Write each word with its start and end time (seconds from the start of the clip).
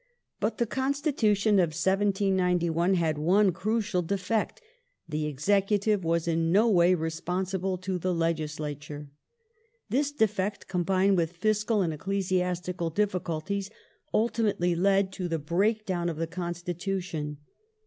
But 0.39 0.57
the 0.57 0.65
Constitution 0.65 1.59
of 1.59 1.77
1791 1.77 2.95
had 2.95 3.19
one 3.19 3.51
crucial 3.51 4.01
defect: 4.01 4.59
the 5.07 5.27
Executive 5.27 6.03
was 6.03 6.27
in 6.27 6.51
no 6.51 6.67
way 6.71 6.95
responsible 6.95 7.77
to 7.77 7.99
the 7.99 8.11
Legislature. 8.11 9.11
This 9.91 10.11
defect, 10.11 10.67
combined 10.67 11.17
with 11.17 11.33
fiscal 11.33 11.83
and 11.83 11.93
ecclesiastical 11.93 12.89
difficulties, 12.89 13.69
ultimately 14.11 14.73
led 14.73 15.11
to 15.13 15.27
the 15.27 15.37
breakdown 15.37 16.09
of 16.09 16.17
the 16.17 16.25
Constitution. 16.25 17.37